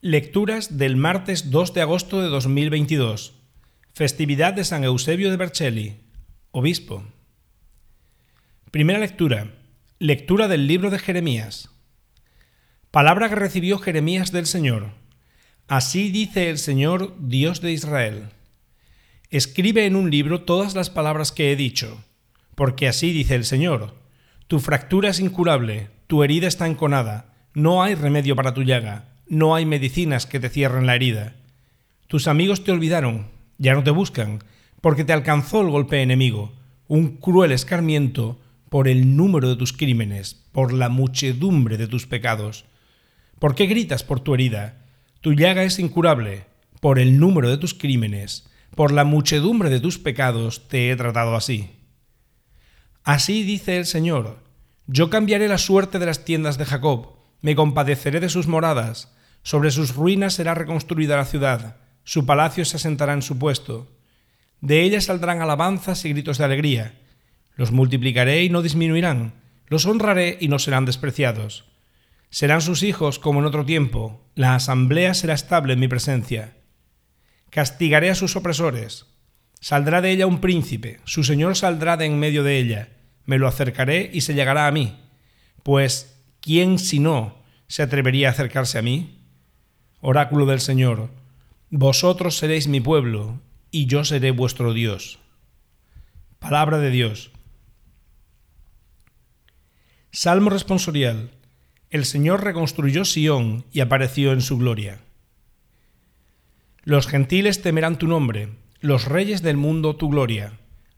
Lecturas 0.00 0.78
del 0.78 0.94
martes 0.94 1.50
2 1.50 1.74
de 1.74 1.80
agosto 1.80 2.22
de 2.22 2.28
2022. 2.28 3.34
Festividad 3.94 4.54
de 4.54 4.62
San 4.62 4.84
Eusebio 4.84 5.28
de 5.28 5.36
Vercelli, 5.36 5.96
obispo. 6.52 7.02
Primera 8.70 9.00
lectura. 9.00 9.48
Lectura 9.98 10.46
del 10.46 10.68
libro 10.68 10.90
de 10.90 11.00
Jeremías. 11.00 11.70
Palabra 12.92 13.28
que 13.28 13.34
recibió 13.34 13.80
Jeremías 13.80 14.30
del 14.30 14.46
Señor. 14.46 14.90
Así 15.66 16.12
dice 16.12 16.48
el 16.48 16.58
Señor, 16.58 17.16
Dios 17.18 17.60
de 17.60 17.72
Israel. 17.72 18.28
Escribe 19.30 19.84
en 19.84 19.96
un 19.96 20.12
libro 20.12 20.42
todas 20.42 20.76
las 20.76 20.90
palabras 20.90 21.32
que 21.32 21.50
he 21.50 21.56
dicho, 21.56 22.04
porque 22.54 22.86
así 22.86 23.12
dice 23.12 23.34
el 23.34 23.44
Señor. 23.44 23.96
Tu 24.46 24.60
fractura 24.60 25.08
es 25.08 25.18
incurable, 25.18 25.90
tu 26.06 26.22
herida 26.22 26.46
está 26.46 26.68
enconada, 26.68 27.34
no 27.52 27.82
hay 27.82 27.96
remedio 27.96 28.36
para 28.36 28.54
tu 28.54 28.62
llaga 28.62 29.17
no 29.28 29.54
hay 29.54 29.66
medicinas 29.66 30.26
que 30.26 30.40
te 30.40 30.48
cierren 30.48 30.86
la 30.86 30.94
herida. 30.94 31.36
Tus 32.06 32.28
amigos 32.28 32.64
te 32.64 32.72
olvidaron, 32.72 33.28
ya 33.58 33.74
no 33.74 33.84
te 33.84 33.90
buscan, 33.90 34.42
porque 34.80 35.04
te 35.04 35.12
alcanzó 35.12 35.60
el 35.60 35.70
golpe 35.70 36.02
enemigo, 36.02 36.52
un 36.86 37.16
cruel 37.16 37.52
escarmiento 37.52 38.40
por 38.68 38.88
el 38.88 39.16
número 39.16 39.48
de 39.48 39.56
tus 39.56 39.72
crímenes, 39.72 40.44
por 40.52 40.72
la 40.72 40.88
muchedumbre 40.88 41.76
de 41.76 41.86
tus 41.86 42.06
pecados. 42.06 42.64
¿Por 43.38 43.54
qué 43.54 43.66
gritas 43.66 44.04
por 44.04 44.20
tu 44.20 44.34
herida? 44.34 44.86
Tu 45.20 45.32
llaga 45.32 45.64
es 45.64 45.78
incurable, 45.78 46.44
por 46.80 46.98
el 46.98 47.18
número 47.18 47.50
de 47.50 47.58
tus 47.58 47.74
crímenes, 47.74 48.48
por 48.74 48.92
la 48.92 49.04
muchedumbre 49.04 49.70
de 49.70 49.80
tus 49.80 49.98
pecados 49.98 50.68
te 50.68 50.90
he 50.90 50.96
tratado 50.96 51.34
así. 51.34 51.70
Así 53.04 53.42
dice 53.42 53.78
el 53.78 53.86
Señor, 53.86 54.38
yo 54.86 55.10
cambiaré 55.10 55.48
la 55.48 55.58
suerte 55.58 55.98
de 55.98 56.06
las 56.06 56.24
tiendas 56.24 56.58
de 56.58 56.64
Jacob, 56.64 57.16
me 57.40 57.54
compadeceré 57.54 58.20
de 58.20 58.28
sus 58.28 58.46
moradas, 58.46 59.12
sobre 59.42 59.70
sus 59.70 59.94
ruinas 59.94 60.34
será 60.34 60.54
reconstruida 60.54 61.16
la 61.16 61.24
ciudad, 61.24 61.76
su 62.04 62.24
palacio 62.24 62.64
se 62.64 62.76
asentará 62.76 63.12
en 63.12 63.22
su 63.22 63.38
puesto. 63.38 63.90
De 64.60 64.82
ella 64.82 65.00
saldrán 65.00 65.42
alabanzas 65.42 66.04
y 66.04 66.10
gritos 66.10 66.38
de 66.38 66.44
alegría. 66.44 66.98
Los 67.54 67.70
multiplicaré 67.70 68.44
y 68.44 68.50
no 68.50 68.62
disminuirán, 68.62 69.34
los 69.66 69.84
honraré 69.86 70.38
y 70.40 70.48
no 70.48 70.58
serán 70.58 70.84
despreciados. 70.84 71.66
Serán 72.30 72.60
sus 72.60 72.82
hijos 72.82 73.18
como 73.18 73.40
en 73.40 73.46
otro 73.46 73.64
tiempo, 73.64 74.26
la 74.34 74.54
asamblea 74.54 75.14
será 75.14 75.34
estable 75.34 75.74
en 75.74 75.80
mi 75.80 75.88
presencia. 75.88 76.56
Castigaré 77.50 78.10
a 78.10 78.14
sus 78.14 78.36
opresores. 78.36 79.06
Saldrá 79.60 80.00
de 80.00 80.10
ella 80.10 80.26
un 80.26 80.40
príncipe, 80.40 81.00
su 81.04 81.24
señor 81.24 81.56
saldrá 81.56 81.96
de 81.96 82.06
en 82.06 82.18
medio 82.18 82.44
de 82.44 82.58
ella, 82.58 82.90
me 83.24 83.38
lo 83.38 83.48
acercaré 83.48 84.08
y 84.12 84.20
se 84.20 84.34
llegará 84.34 84.66
a 84.66 84.72
mí. 84.72 84.96
Pues, 85.62 86.22
¿quién 86.40 86.78
si 86.78 87.00
no 87.00 87.42
se 87.66 87.82
atrevería 87.82 88.28
a 88.28 88.30
acercarse 88.30 88.78
a 88.78 88.82
mí? 88.82 89.17
Oráculo 90.00 90.46
del 90.46 90.60
Señor, 90.60 91.10
vosotros 91.70 92.36
seréis 92.36 92.68
mi 92.68 92.80
pueblo, 92.80 93.40
y 93.72 93.86
yo 93.86 94.04
seré 94.04 94.30
vuestro 94.30 94.72
Dios. 94.72 95.18
Palabra 96.38 96.78
de 96.78 96.90
Dios. 96.90 97.32
Salmo 100.12 100.50
responsorial. 100.50 101.30
El 101.90 102.04
Señor 102.04 102.44
reconstruyó 102.44 103.04
Sión 103.04 103.64
y 103.72 103.80
apareció 103.80 104.32
en 104.32 104.40
su 104.40 104.58
gloria. 104.58 105.00
Los 106.84 107.08
gentiles 107.08 107.60
temerán 107.60 107.98
tu 107.98 108.06
nombre, 108.06 108.50
los 108.80 109.04
reyes 109.04 109.42
del 109.42 109.56
mundo 109.56 109.96
tu 109.96 110.10
gloria. 110.10 110.52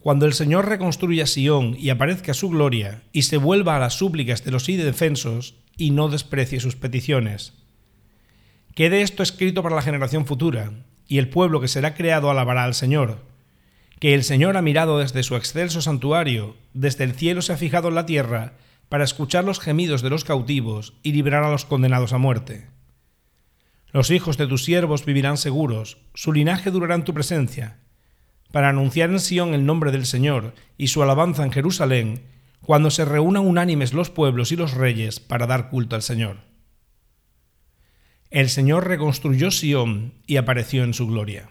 Cuando 0.00 0.24
el 0.24 0.32
Señor 0.32 0.70
reconstruya 0.70 1.26
Sión 1.26 1.76
y 1.78 1.90
aparezca 1.90 2.32
su 2.32 2.48
gloria, 2.48 3.02
y 3.12 3.22
se 3.22 3.36
vuelva 3.36 3.76
a 3.76 3.80
las 3.80 3.94
súplicas 3.94 4.42
de 4.42 4.52
los 4.52 4.70
indefensos, 4.70 5.54
y 5.76 5.90
no 5.90 6.08
desprecie 6.08 6.60
sus 6.60 6.76
peticiones. 6.76 7.52
Quede 8.76 9.00
esto 9.00 9.22
escrito 9.22 9.62
para 9.62 9.74
la 9.74 9.80
generación 9.80 10.26
futura, 10.26 10.70
y 11.08 11.16
el 11.16 11.30
pueblo 11.30 11.62
que 11.62 11.66
será 11.66 11.94
creado 11.94 12.30
alabará 12.30 12.64
al 12.64 12.74
Señor. 12.74 13.22
Que 14.00 14.12
el 14.12 14.22
Señor 14.22 14.58
ha 14.58 14.60
mirado 14.60 14.98
desde 14.98 15.22
su 15.22 15.34
excelso 15.34 15.80
santuario, 15.80 16.58
desde 16.74 17.04
el 17.04 17.14
cielo 17.14 17.40
se 17.40 17.54
ha 17.54 17.56
fijado 17.56 17.88
en 17.88 17.94
la 17.94 18.04
tierra, 18.04 18.52
para 18.90 19.04
escuchar 19.04 19.44
los 19.44 19.60
gemidos 19.60 20.02
de 20.02 20.10
los 20.10 20.24
cautivos 20.24 20.92
y 21.02 21.12
librar 21.12 21.42
a 21.42 21.50
los 21.50 21.64
condenados 21.64 22.12
a 22.12 22.18
muerte. 22.18 22.66
Los 23.92 24.10
hijos 24.10 24.36
de 24.36 24.46
tus 24.46 24.64
siervos 24.64 25.06
vivirán 25.06 25.38
seguros, 25.38 25.96
su 26.12 26.34
linaje 26.34 26.70
durará 26.70 26.96
en 26.96 27.04
tu 27.04 27.14
presencia, 27.14 27.78
para 28.52 28.68
anunciar 28.68 29.08
en 29.08 29.20
Sión 29.20 29.54
el 29.54 29.64
nombre 29.64 29.90
del 29.90 30.04
Señor 30.04 30.52
y 30.76 30.88
su 30.88 31.02
alabanza 31.02 31.44
en 31.44 31.52
Jerusalén, 31.52 32.24
cuando 32.60 32.90
se 32.90 33.06
reúnan 33.06 33.46
unánimes 33.46 33.94
los 33.94 34.10
pueblos 34.10 34.52
y 34.52 34.56
los 34.56 34.74
reyes 34.74 35.18
para 35.18 35.46
dar 35.46 35.70
culto 35.70 35.96
al 35.96 36.02
Señor. 36.02 36.45
El 38.30 38.48
Señor 38.48 38.88
reconstruyó 38.88 39.52
Sión 39.52 40.14
y 40.26 40.36
apareció 40.36 40.82
en 40.82 40.94
su 40.94 41.06
gloria. 41.06 41.50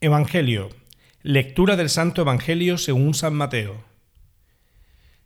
Evangelio. 0.00 0.68
Lectura 1.22 1.74
del 1.74 1.90
Santo 1.90 2.22
Evangelio 2.22 2.78
según 2.78 3.14
San 3.14 3.34
Mateo. 3.34 3.84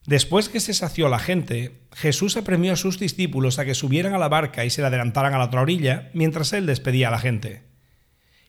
Después 0.07 0.49
que 0.49 0.59
se 0.59 0.73
sació 0.73 1.11
la 1.11 1.19
gente, 1.19 1.83
Jesús 1.93 2.39
apremió 2.39 2.73
a 2.73 2.77
sus 2.77 2.99
discípulos 2.99 3.59
a 3.59 3.67
que 3.67 3.75
subieran 3.75 4.15
a 4.15 4.19
la 4.19 4.31
barca 4.31 4.65
y 4.65 4.71
se 4.71 4.81
la 4.81 4.89
adelantaran 4.89 5.35
a 5.35 5.39
la 5.39 5.45
otra 5.45 5.61
orilla, 5.61 6.11
mientras 6.15 6.55
él 6.55 6.65
despedía 6.65 7.09
a 7.09 7.13
la 7.13 7.19
gente. 7.19 7.63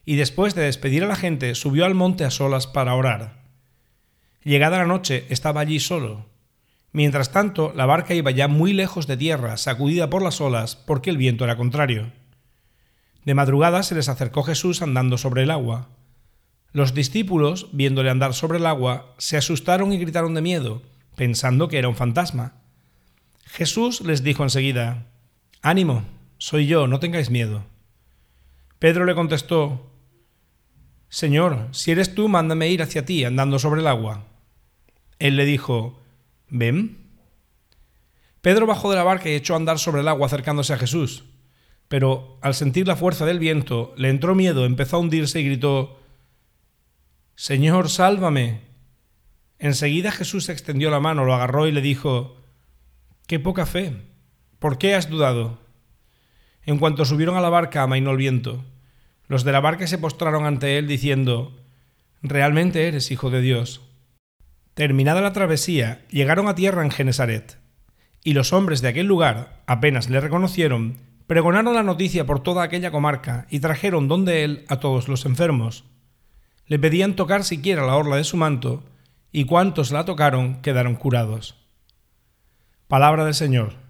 Y 0.06 0.16
después 0.16 0.54
de 0.54 0.62
despedir 0.62 1.04
a 1.04 1.08
la 1.08 1.16
gente, 1.16 1.54
subió 1.54 1.84
al 1.84 1.94
monte 1.94 2.24
a 2.24 2.30
solas 2.30 2.66
para 2.66 2.94
orar. 2.94 3.44
Llegada 4.42 4.78
la 4.78 4.86
noche, 4.86 5.26
estaba 5.28 5.60
allí 5.60 5.80
solo 5.80 6.33
Mientras 6.94 7.32
tanto, 7.32 7.72
la 7.74 7.86
barca 7.86 8.14
iba 8.14 8.30
ya 8.30 8.46
muy 8.46 8.72
lejos 8.72 9.08
de 9.08 9.16
tierra, 9.16 9.56
sacudida 9.56 10.08
por 10.08 10.22
las 10.22 10.40
olas, 10.40 10.76
porque 10.76 11.10
el 11.10 11.16
viento 11.16 11.42
era 11.42 11.56
contrario. 11.56 12.12
De 13.24 13.34
madrugada 13.34 13.82
se 13.82 13.96
les 13.96 14.08
acercó 14.08 14.44
Jesús 14.44 14.80
andando 14.80 15.18
sobre 15.18 15.42
el 15.42 15.50
agua. 15.50 15.88
Los 16.70 16.94
discípulos, 16.94 17.66
viéndole 17.72 18.10
andar 18.10 18.32
sobre 18.32 18.58
el 18.58 18.66
agua, 18.66 19.12
se 19.18 19.36
asustaron 19.36 19.92
y 19.92 19.98
gritaron 19.98 20.34
de 20.34 20.42
miedo, 20.42 20.82
pensando 21.16 21.66
que 21.66 21.78
era 21.78 21.88
un 21.88 21.96
fantasma. 21.96 22.52
Jesús 23.46 24.00
les 24.00 24.22
dijo 24.22 24.44
enseguida, 24.44 25.08
Ánimo, 25.62 26.04
soy 26.38 26.68
yo, 26.68 26.86
no 26.86 27.00
tengáis 27.00 27.28
miedo. 27.28 27.64
Pedro 28.78 29.04
le 29.04 29.16
contestó, 29.16 29.90
Señor, 31.08 31.70
si 31.72 31.90
eres 31.90 32.14
tú, 32.14 32.28
mándame 32.28 32.68
ir 32.68 32.82
hacia 32.82 33.04
ti 33.04 33.24
andando 33.24 33.58
sobre 33.58 33.80
el 33.80 33.88
agua. 33.88 34.26
Él 35.18 35.36
le 35.36 35.44
dijo, 35.44 36.03
¿Ven? 36.56 36.98
Pedro 38.40 38.64
bajó 38.64 38.88
de 38.88 38.94
la 38.94 39.02
barca 39.02 39.28
y 39.28 39.34
echó 39.34 39.54
a 39.54 39.56
andar 39.56 39.80
sobre 39.80 40.02
el 40.02 40.08
agua 40.08 40.26
acercándose 40.26 40.72
a 40.72 40.78
Jesús. 40.78 41.24
Pero 41.88 42.38
al 42.42 42.54
sentir 42.54 42.86
la 42.86 42.94
fuerza 42.94 43.26
del 43.26 43.40
viento, 43.40 43.92
le 43.96 44.08
entró 44.08 44.36
miedo, 44.36 44.64
empezó 44.64 44.96
a 44.96 45.00
hundirse 45.00 45.40
y 45.40 45.46
gritó, 45.46 45.98
Señor, 47.34 47.90
sálvame. 47.90 48.60
Enseguida 49.58 50.12
Jesús 50.12 50.48
extendió 50.48 50.90
la 50.90 51.00
mano, 51.00 51.24
lo 51.24 51.34
agarró 51.34 51.66
y 51.66 51.72
le 51.72 51.80
dijo, 51.80 52.36
Qué 53.26 53.40
poca 53.40 53.66
fe. 53.66 53.96
¿Por 54.60 54.78
qué 54.78 54.94
has 54.94 55.10
dudado? 55.10 55.58
En 56.64 56.78
cuanto 56.78 57.04
subieron 57.04 57.36
a 57.36 57.40
la 57.40 57.50
barca, 57.50 57.82
amainó 57.82 58.12
el 58.12 58.16
viento. 58.16 58.64
Los 59.26 59.42
de 59.42 59.50
la 59.50 59.60
barca 59.60 59.88
se 59.88 59.98
postraron 59.98 60.46
ante 60.46 60.78
él 60.78 60.86
diciendo, 60.86 61.58
Realmente 62.22 62.86
eres 62.86 63.10
hijo 63.10 63.30
de 63.30 63.40
Dios. 63.40 63.83
Terminada 64.74 65.20
la 65.20 65.32
travesía, 65.32 66.04
llegaron 66.10 66.48
a 66.48 66.56
tierra 66.56 66.82
en 66.84 66.90
Genesaret, 66.90 67.58
y 68.24 68.32
los 68.32 68.52
hombres 68.52 68.82
de 68.82 68.88
aquel 68.88 69.06
lugar, 69.06 69.62
apenas 69.66 70.10
le 70.10 70.18
reconocieron, 70.20 70.98
pregonaron 71.28 71.74
la 71.74 71.84
noticia 71.84 72.26
por 72.26 72.42
toda 72.42 72.64
aquella 72.64 72.90
comarca 72.90 73.46
y 73.50 73.60
trajeron 73.60 74.08
donde 74.08 74.42
él 74.42 74.64
a 74.68 74.80
todos 74.80 75.06
los 75.06 75.26
enfermos. 75.26 75.84
Le 76.66 76.80
pedían 76.80 77.14
tocar 77.14 77.44
siquiera 77.44 77.86
la 77.86 77.96
orla 77.96 78.16
de 78.16 78.24
su 78.24 78.36
manto, 78.36 78.82
y 79.30 79.44
cuantos 79.44 79.92
la 79.92 80.04
tocaron 80.04 80.60
quedaron 80.60 80.96
curados. 80.96 81.56
Palabra 82.88 83.24
del 83.24 83.34
Señor. 83.34 83.83